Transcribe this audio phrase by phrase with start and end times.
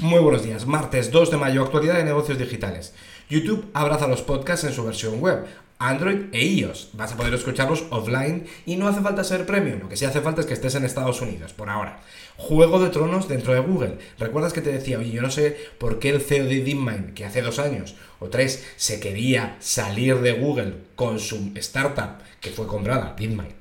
[0.00, 2.92] Muy buenos días, martes 2 de mayo, actualidad de negocios digitales.
[3.30, 5.46] YouTube abraza los podcasts en su versión web,
[5.78, 6.90] Android e iOS.
[6.92, 10.20] Vas a poder escucharlos offline y no hace falta ser premium, lo que sí hace
[10.20, 12.00] falta es que estés en Estados Unidos, por ahora.
[12.36, 13.96] Juego de Tronos dentro de Google.
[14.18, 17.24] ¿Recuerdas que te decía, oye, yo no sé por qué el CEO de DeepMind, que
[17.24, 22.66] hace dos años o tres se quería salir de Google con su startup que fue
[22.66, 23.54] comprada, DeepMind,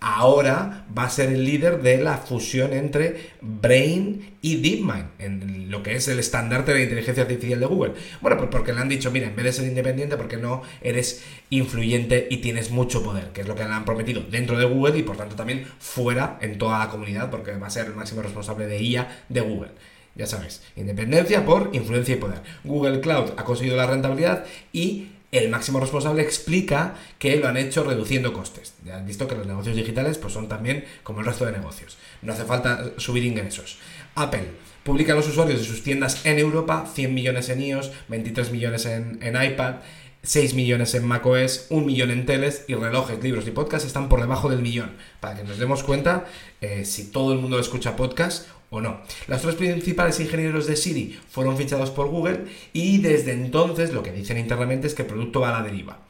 [0.00, 5.82] ahora va a ser el líder de la fusión entre Brain y DeepMind, en lo
[5.82, 7.94] que es el estandarte de inteligencia artificial de Google.
[8.20, 11.24] Bueno, pues porque le han dicho, mira, en vez de ser independiente, porque no eres
[11.50, 14.98] influyente y tienes mucho poder, que es lo que le han prometido dentro de Google
[14.98, 18.22] y por tanto también fuera en toda la comunidad, porque va a ser el máximo
[18.22, 19.70] responsable de IA de Google.
[20.14, 22.42] Ya sabes, independencia por influencia y poder.
[22.64, 27.84] Google Cloud ha conseguido la rentabilidad y el máximo responsable explica que lo han hecho
[27.84, 28.74] reduciendo costes.
[28.84, 31.98] Ya han visto que los negocios digitales pues, son también como el resto de negocios.
[32.22, 33.78] No hace falta subir ingresos.
[34.14, 34.48] Apple
[34.82, 38.86] publica a los usuarios de sus tiendas en Europa 100 millones en iOS, 23 millones
[38.86, 39.76] en, iPad.
[40.22, 44.20] 6 millones en macOS, 1 millón en teles y relojes, libros y podcasts están por
[44.20, 44.92] debajo del millón.
[45.20, 46.26] Para que nos demos cuenta
[46.60, 49.00] eh, si todo el mundo escucha podcast o no.
[49.26, 54.12] Los tres principales ingenieros de Siri fueron fichados por Google y desde entonces lo que
[54.12, 56.00] dicen internamente es que el producto va a la deriva.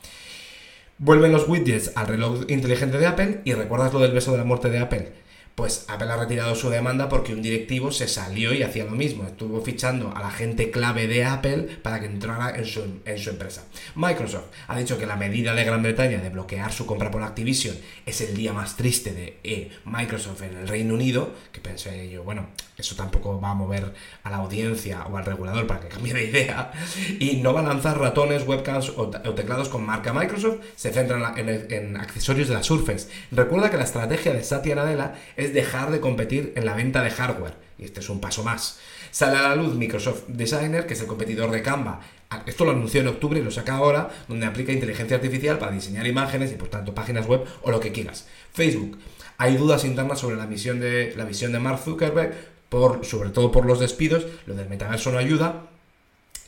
[0.99, 4.45] Vuelven los widgets al reloj inteligente de Apple y recuerdas lo del beso de la
[4.45, 5.13] muerte de Apple
[5.59, 9.25] pues Apple ha retirado su demanda porque un directivo se salió y hacía lo mismo.
[9.25, 12.81] Estuvo fichando a la gente clave de Apple para que entrara en su,
[13.29, 13.65] empresa.
[13.97, 17.77] Microsoft ha dicho que la medida de Gran Bretaña de bloquear su compra por Activision
[18.07, 22.23] es el día más triste de eh, Microsoft en el Reino Unido, que pensé yo,
[22.23, 22.47] bueno,
[22.79, 23.93] eso tampoco va a mover
[24.23, 26.71] a la audiencia o al regulador para que cambie de idea.
[27.19, 31.49] Y no va a lanzar ratones, webcams o, teclados con marca Microsoft, se centra en,
[31.49, 33.09] en, accesorios de la Surface.
[33.33, 37.11] Recuerda que la estrategia de Satya Nadella es dejar de competir en la venta de
[37.11, 37.55] hardware.
[37.79, 38.79] Y este es un paso más.
[39.11, 42.01] Sale a la luz Microsoft Designer, que es el competidor de Canva.
[42.47, 46.07] Esto lo anunció en octubre y lo saca ahora, donde aplica inteligencia artificial para diseñar
[46.07, 48.27] imágenes y por tanto páginas web o lo que quieras.
[48.53, 48.99] Facebook.
[49.39, 52.35] Hay dudas internas sobre la, misión de, la visión de Mark Zuckerberg,
[52.69, 54.27] por, sobre todo por los despidos.
[54.47, 55.69] Lo del metaverso no ayuda.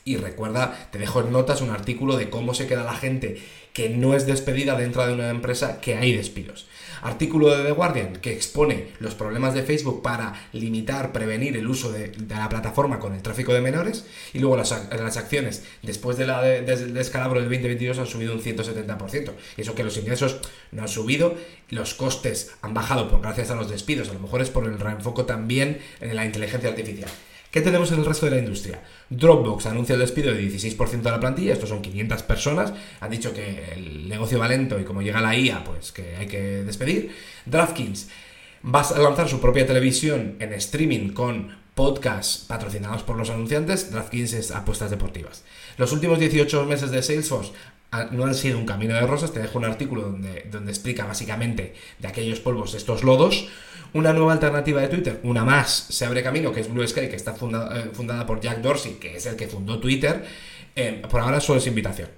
[0.04, 3.40] Y recuerda, te dejo en notas un artículo de cómo se queda la gente
[3.72, 6.66] que no es despedida dentro de una empresa que hay despidos.
[7.02, 11.90] Artículo de The Guardian que expone los problemas de Facebook para limitar, prevenir el uso
[11.90, 14.06] de, la plataforma con el tráfico de menores.
[14.34, 19.32] Y luego las, acciones después de la del descalabro del 2022 han subido un 170%.
[19.56, 20.40] Y eso que los ingresos
[20.72, 21.34] no han subido,
[21.70, 24.10] los costes han bajado por gracias a los despidos.
[24.10, 27.10] A lo mejor es por el reenfoco también en la inteligencia artificial.
[27.50, 28.80] ¿Qué tenemos en el resto de la industria?
[29.08, 33.34] Dropbox anuncia el despido de 16% de la plantilla, estos son 500 personas, han dicho
[33.34, 37.10] que el negocio va lento y como llega la IA, pues que hay que despedir.
[37.46, 38.08] DraftKings
[38.64, 44.32] va a lanzar su propia televisión en streaming con podcasts patrocinados por los anunciantes, DraftKings
[44.34, 45.42] es apuestas deportivas.
[45.76, 47.52] Los últimos 18 meses de Salesforce
[48.12, 51.74] no han sido un camino de rosas, te dejo un artículo donde, donde explica básicamente
[51.98, 53.48] de aquellos polvos, estos lodos,
[53.92, 57.16] una nueva alternativa de Twitter, una más, se abre camino, que es Blue Sky, que
[57.16, 60.24] está fundada, eh, fundada por Jack Dorsey, que es el que fundó Twitter.
[60.76, 62.08] Eh, por ahora solo es invitación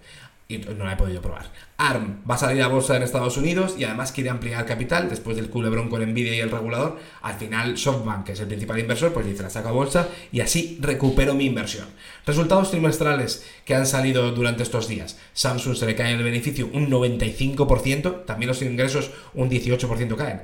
[0.58, 1.50] no la he podido probar.
[1.76, 5.36] ARM va a salir a bolsa en Estados Unidos y además quiere ampliar capital después
[5.36, 6.98] del culebrón con Nvidia y el regulador.
[7.22, 10.40] Al final, SoftBank, que es el principal inversor, pues dice la saca a bolsa y
[10.40, 11.88] así recupero mi inversión.
[12.24, 15.18] Resultados trimestrales que han salido durante estos días.
[15.32, 20.42] Samsung se le cae el beneficio un 95%, también los ingresos un 18% caen.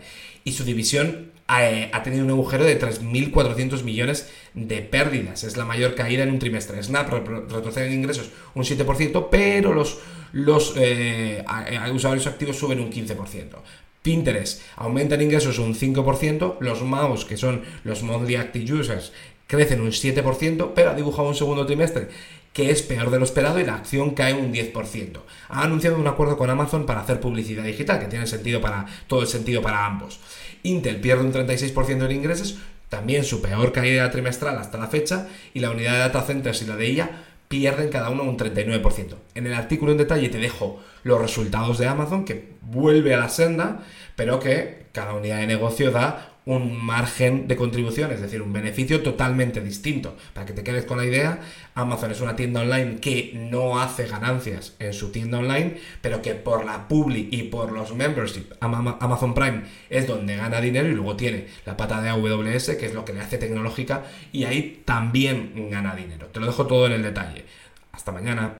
[0.48, 5.44] Y su división eh, ha tenido un agujero de 3.400 millones de pérdidas.
[5.44, 6.82] Es la mayor caída en un trimestre.
[6.82, 7.10] Snap
[7.50, 9.98] retrocede en ingresos un 7%, pero los,
[10.32, 11.44] los eh,
[11.92, 13.58] usuarios activos suben un 15%.
[14.00, 19.12] Pinterest aumenta en ingresos un 5%, los mouse, que son los monthly active users,
[19.46, 22.08] crecen un 7%, pero ha dibujado un segundo trimestre
[22.58, 25.20] que es peor de lo esperado y la acción cae un 10%.
[25.48, 29.22] Ha anunciado un acuerdo con Amazon para hacer publicidad digital, que tiene sentido para todo
[29.22, 30.18] el sentido para ambos.
[30.64, 32.58] Intel pierde un 36% en ingresos,
[32.88, 36.66] también su peor caída trimestral hasta la fecha, y la unidad de data centers y
[36.66, 37.10] la de ella
[37.46, 39.14] pierden cada uno un 39%.
[39.36, 43.28] En el artículo en detalle te dejo los resultados de Amazon, que vuelve a la
[43.28, 43.84] senda,
[44.16, 49.02] pero que cada unidad de negocio da un margen de contribución, es decir, un beneficio
[49.02, 50.16] totalmente distinto.
[50.32, 51.40] Para que te quedes con la idea,
[51.74, 56.34] Amazon es una tienda online que no hace ganancias en su tienda online, pero que
[56.34, 61.16] por la publi y por los membership, Amazon Prime es donde gana dinero y luego
[61.16, 65.68] tiene la pata de AWS, que es lo que le hace tecnológica, y ahí también
[65.70, 66.28] gana dinero.
[66.28, 67.44] Te lo dejo todo en el detalle.
[67.92, 68.54] Hasta mañana.